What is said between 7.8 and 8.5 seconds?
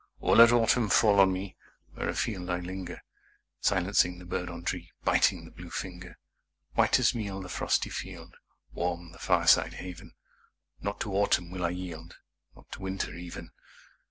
field